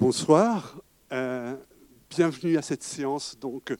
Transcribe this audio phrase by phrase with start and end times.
[0.00, 0.80] bonsoir.
[1.12, 1.54] Euh,
[2.08, 3.76] bienvenue à cette séance donc,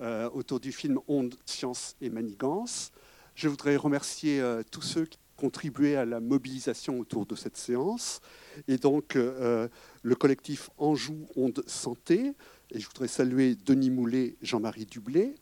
[0.00, 2.90] euh, autour du film Onde, Science et Manigance.
[3.36, 7.56] Je voudrais remercier euh, tous ceux qui ont contribué à la mobilisation autour de cette
[7.56, 8.20] séance.
[8.66, 12.34] Et donc, le collectif Anjou Onde Santé.
[12.72, 15.34] Et je voudrais saluer Denis Moulet, Jean-Marie Dublé.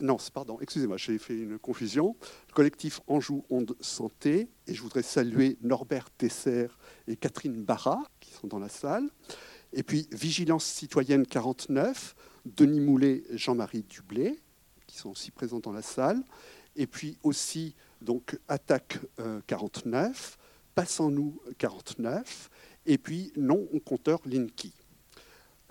[0.00, 2.16] Non, pardon, excusez-moi, j'ai fait une confusion.
[2.48, 4.48] Le collectif Anjou Onde Santé.
[4.66, 6.66] Et je voudrais saluer Norbert Tesser
[7.08, 9.08] et Catherine Barra, qui sont dans la salle.
[9.72, 12.14] Et puis Vigilance citoyenne 49,
[12.44, 14.40] Denis Moulet, Jean-Marie Dublé,
[14.86, 16.22] qui sont aussi présents dans la salle.
[16.76, 18.98] Et puis aussi donc Attaque
[19.46, 20.42] 49, euh,
[20.74, 22.50] Passons-nous 49,
[22.84, 24.74] et puis non compteur Linky.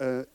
[0.01, 0.25] Euh,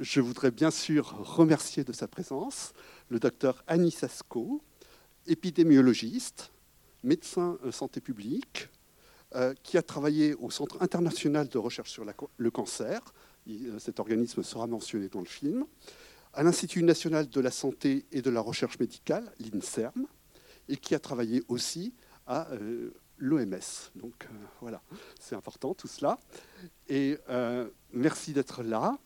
[0.00, 2.72] je voudrais bien sûr remercier de sa présence
[3.10, 4.62] le docteur Annie Sasco,
[5.26, 6.50] épidémiologiste,
[7.02, 8.68] médecin euh, santé publique,
[9.34, 12.04] euh, qui a travaillé au Centre international de recherche sur
[12.36, 13.00] le cancer.
[13.48, 15.66] Euh, cet organisme sera mentionné dans le film.
[16.32, 20.06] À l'Institut national de la santé et de la recherche médicale, l'INSERM,
[20.68, 21.94] et qui a travaillé aussi
[22.26, 22.48] à
[23.18, 23.90] l'OMS.
[23.94, 24.26] Donc
[24.60, 24.82] voilà,
[25.20, 26.18] c'est important tout cela.
[26.88, 27.18] Et
[27.92, 28.98] merci d'être là.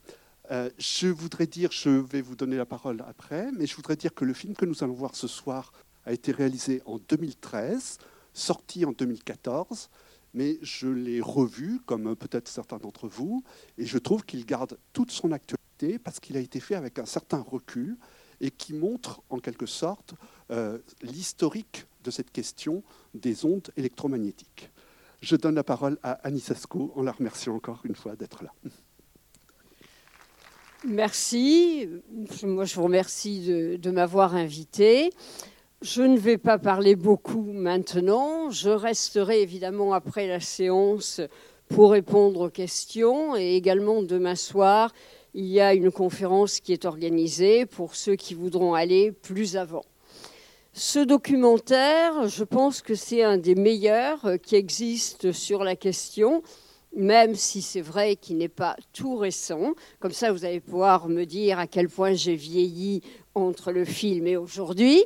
[0.51, 4.25] Je voudrais dire, je vais vous donner la parole après, mais je voudrais dire que
[4.25, 5.73] le film que nous allons voir ce soir
[6.07, 7.99] a été réalisé en 2013,
[8.33, 9.91] sorti en 2014
[10.35, 13.43] mais je l'ai revu, comme peut-être certains d'entre vous,
[13.77, 17.07] et je trouve qu'il garde toute son actualité parce qu'il a été fait avec un
[17.07, 17.97] certain recul
[18.41, 20.15] et qui montre en quelque sorte
[20.51, 22.83] euh, l'historique de cette question
[23.15, 24.71] des ondes électromagnétiques.
[25.21, 28.53] Je donne la parole à Annie Sasco en la remerciant encore une fois d'être là.
[30.89, 31.87] Merci.
[32.43, 33.41] Moi, je vous remercie
[33.79, 35.11] de, m'avoir invité.
[35.83, 38.51] Je ne vais pas parler beaucoup maintenant.
[38.51, 41.21] Je resterai évidemment après la séance
[41.69, 44.95] pour répondre aux questions et également demain soir,
[45.35, 49.85] il y a une conférence qui est organisée pour ceux qui voudront aller plus avant.
[50.73, 56.43] Ce documentaire, je pense que c'est un des meilleurs qui existe sur la question,
[56.97, 59.75] même si c'est vrai qu'il n'est pas tout récent.
[60.01, 63.03] Comme ça, vous allez pouvoir me dire à quel point j'ai vieilli
[63.35, 65.05] entre le film et aujourd'hui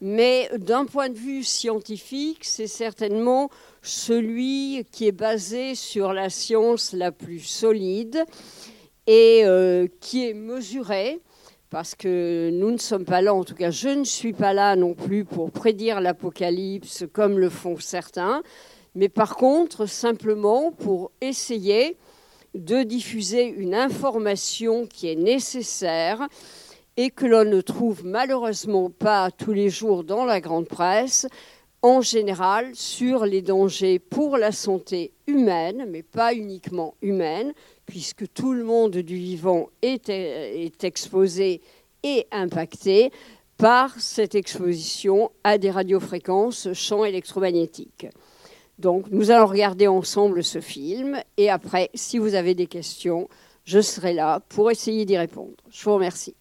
[0.00, 3.50] mais d'un point de vue scientifique, c'est certainement
[3.82, 8.24] celui qui est basé sur la science la plus solide
[9.06, 11.20] et euh, qui est mesuré,
[11.70, 14.76] parce que nous ne sommes pas là, en tout cas je ne suis pas là
[14.76, 18.42] non plus pour prédire l'apocalypse comme le font certains,
[18.98, 21.96] mais par contre simplement pour essayer
[22.56, 26.26] de diffuser une information qui est nécessaire
[26.96, 31.28] et que l'on ne trouve malheureusement pas tous les jours dans la grande presse,
[31.80, 37.52] en général sur les dangers pour la santé humaine, mais pas uniquement humaine,
[37.86, 41.60] puisque tout le monde du vivant est, est exposé
[42.02, 43.12] et impacté
[43.58, 48.08] par cette exposition à des radiofréquences champs électromagnétiques.
[48.78, 53.28] Donc nous allons regarder ensemble ce film et après, si vous avez des questions,
[53.64, 55.56] je serai là pour essayer d'y répondre.
[55.70, 56.34] Je vous remercie.